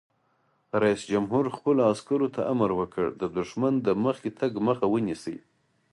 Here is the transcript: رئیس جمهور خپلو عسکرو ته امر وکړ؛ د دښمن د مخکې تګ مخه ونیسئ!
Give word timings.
رئیس 0.81 1.01
جمهور 1.11 1.45
خپلو 1.57 1.81
عسکرو 1.91 2.27
ته 2.35 2.41
امر 2.53 2.69
وکړ؛ 2.79 3.05
د 3.21 3.23
دښمن 3.37 3.73
د 3.85 3.87
مخکې 4.05 4.29
تګ 4.39 4.51
مخه 4.67 4.85
ونیسئ! 4.89 5.37